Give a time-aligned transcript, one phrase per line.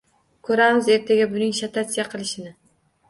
[0.47, 2.55] Ko‘ramiz ertaga buning shatatsya qilishini